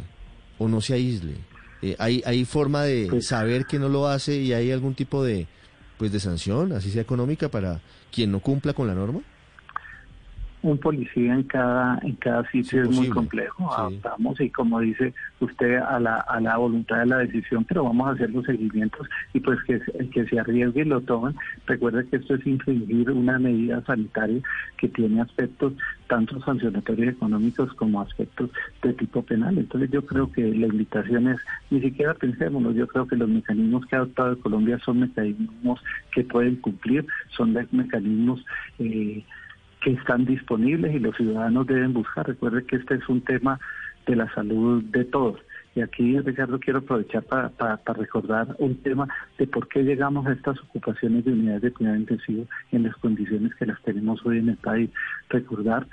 o 0.58 0.68
no 0.68 0.80
se 0.80 0.94
aísle? 0.94 1.34
Eh, 1.82 1.96
¿hay, 1.98 2.22
¿Hay 2.24 2.44
forma 2.44 2.84
de 2.84 3.06
pues 3.10 3.26
saber 3.26 3.66
que 3.66 3.78
no 3.78 3.88
lo 3.88 4.08
hace 4.08 4.36
y 4.36 4.52
hay 4.52 4.70
algún 4.70 4.94
tipo 4.94 5.22
de, 5.22 5.46
pues, 5.98 6.12
de 6.12 6.20
sanción, 6.20 6.72
así 6.72 6.90
sea 6.90 7.02
económica, 7.02 7.50
para 7.50 7.80
quien 8.12 8.32
no 8.32 8.40
cumpla 8.40 8.72
con 8.72 8.86
la 8.86 8.94
norma? 8.94 9.20
Un 10.70 10.78
policía 10.78 11.34
en 11.34 11.44
cada 11.44 11.98
en 12.02 12.14
cada 12.16 12.48
sitio 12.50 12.82
es, 12.82 12.90
muy 12.90 13.08
complejo. 13.08 13.72
Adaptamos 13.72 14.40
y 14.40 14.50
como 14.50 14.80
dice 14.80 15.14
usted 15.40 15.76
a 15.76 16.00
la, 16.00 16.16
a 16.16 16.40
la 16.40 16.56
voluntad 16.56 16.98
de 16.98 17.06
la 17.06 17.18
decisión, 17.18 17.64
pero 17.64 17.84
vamos 17.84 18.08
a 18.08 18.12
hacer 18.12 18.30
los 18.30 18.44
seguimientos 18.44 19.08
y 19.32 19.40
pues 19.40 19.62
que 19.64 19.80
el 19.98 20.10
que 20.10 20.26
se 20.26 20.40
arriesgue 20.40 20.82
y 20.82 20.84
lo 20.84 21.00
tomen. 21.00 21.34
Recuerde 21.66 22.06
que 22.08 22.16
esto 22.16 22.34
es 22.34 22.46
infringir 22.46 23.10
una 23.10 23.38
medida 23.38 23.82
sanitaria 23.84 24.40
que 24.76 24.88
tiene 24.88 25.20
aspectos 25.20 25.72
tanto 26.08 26.40
sancionatorios 26.40 27.14
económicos 27.14 27.72
como 27.74 28.00
aspectos 28.00 28.50
de 28.82 28.92
tipo 28.94 29.22
penal. 29.22 29.58
Entonces 29.58 29.90
yo 29.90 30.04
creo 30.04 30.30
que 30.30 30.42
la 30.42 30.66
invitación 30.66 31.28
es, 31.28 31.38
ni 31.70 31.80
siquiera 31.80 32.14
pensémonos, 32.14 32.74
yo 32.74 32.86
creo 32.86 33.06
que 33.06 33.16
los 33.16 33.28
mecanismos 33.28 33.86
que 33.86 33.96
ha 33.96 34.00
adoptado 34.00 34.38
Colombia 34.40 34.78
son 34.84 35.00
mecanismos 35.00 35.80
que 36.12 36.24
pueden 36.24 36.56
cumplir, 36.56 37.06
son 37.36 37.56
mecanismos 37.72 38.44
eh, 38.78 39.24
están 39.92 40.24
disponibles 40.24 40.94
y 40.94 40.98
los 40.98 41.16
ciudadanos 41.16 41.66
deben 41.66 41.92
buscar. 41.92 42.26
Recuerde 42.26 42.64
que 42.64 42.76
este 42.76 42.94
es 42.96 43.08
un 43.08 43.20
tema 43.22 43.60
de 44.06 44.16
la 44.16 44.32
salud 44.34 44.82
de 44.84 45.04
todos. 45.04 45.40
Y 45.74 45.80
aquí, 45.82 46.18
Ricardo, 46.20 46.58
quiero 46.58 46.78
aprovechar 46.78 47.22
para, 47.24 47.50
para, 47.50 47.78
recordar 47.94 48.56
un 48.58 48.76
tema 48.82 49.08
de 49.38 49.46
por 49.46 49.68
qué 49.68 49.82
llegamos 49.82 50.26
a 50.26 50.32
estas 50.32 50.58
ocupaciones 50.60 51.24
de 51.24 51.32
unidades 51.32 51.62
de 51.62 51.72
cuidado 51.72 51.96
intensivo 51.96 52.46
en 52.72 52.84
las 52.84 52.96
condiciones 52.96 53.54
que 53.56 53.66
las 53.66 53.80
tenemos 53.82 54.24
hoy 54.24 54.38
en 54.38 54.48
el 54.48 54.56
país. 54.56 54.90
Recordar 55.28 55.86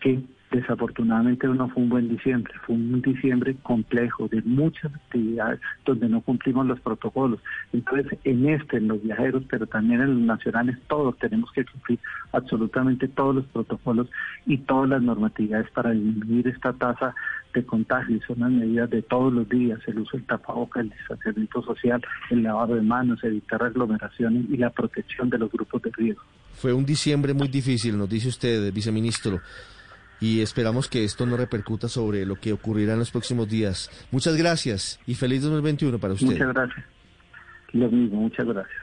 que 0.00 0.20
Desafortunadamente 0.52 1.46
no 1.48 1.66
fue 1.70 1.82
un 1.82 1.88
buen 1.88 2.08
diciembre, 2.10 2.52
fue 2.66 2.74
un 2.74 3.00
diciembre 3.00 3.56
complejo 3.62 4.28
de 4.28 4.42
muchas 4.42 4.94
actividades 4.94 5.58
donde 5.86 6.10
no 6.10 6.20
cumplimos 6.20 6.66
los 6.66 6.78
protocolos. 6.80 7.40
Entonces, 7.72 8.18
en 8.24 8.46
este, 8.46 8.76
en 8.76 8.88
los 8.88 9.02
viajeros, 9.02 9.44
pero 9.48 9.66
también 9.66 10.02
en 10.02 10.08
los 10.10 10.26
nacionales, 10.26 10.76
todos 10.88 11.16
tenemos 11.16 11.50
que 11.52 11.64
cumplir 11.64 11.98
absolutamente 12.32 13.08
todos 13.08 13.36
los 13.36 13.46
protocolos 13.46 14.08
y 14.44 14.58
todas 14.58 14.90
las 14.90 15.02
normatividades 15.02 15.70
para 15.70 15.92
disminuir 15.92 16.46
esta 16.48 16.74
tasa 16.74 17.14
de 17.54 17.64
contagio. 17.64 18.20
Son 18.26 18.40
las 18.40 18.50
medidas 18.50 18.90
de 18.90 19.00
todos 19.00 19.32
los 19.32 19.48
días, 19.48 19.80
el 19.86 20.00
uso 20.00 20.18
del 20.18 20.26
tapabocas, 20.26 20.82
el 20.84 20.90
distanciamiento 20.90 21.62
social, 21.62 22.02
el 22.30 22.42
lavado 22.42 22.74
de 22.74 22.82
manos, 22.82 23.24
evitar 23.24 23.62
aglomeraciones 23.62 24.44
y 24.50 24.58
la 24.58 24.68
protección 24.68 25.30
de 25.30 25.38
los 25.38 25.50
grupos 25.50 25.80
de 25.80 25.90
riesgo. 25.96 26.22
Fue 26.52 26.74
un 26.74 26.84
diciembre 26.84 27.32
muy 27.32 27.48
difícil, 27.48 27.96
nos 27.96 28.10
dice 28.10 28.28
usted, 28.28 28.70
viceministro 28.70 29.40
y 30.22 30.40
esperamos 30.40 30.88
que 30.88 31.02
esto 31.02 31.26
no 31.26 31.36
repercuta 31.36 31.88
sobre 31.88 32.24
lo 32.24 32.36
que 32.36 32.52
ocurrirá 32.52 32.92
en 32.92 33.00
los 33.00 33.10
próximos 33.10 33.48
días. 33.48 33.90
Muchas 34.12 34.36
gracias 34.36 35.00
y 35.04 35.16
feliz 35.16 35.42
2021 35.42 35.98
para 35.98 36.14
usted. 36.14 36.26
Muchas 36.26 36.54
gracias. 36.54 36.86
Lo 37.72 37.90
mismo, 37.90 38.20
muchas 38.20 38.46
gracias. 38.46 38.78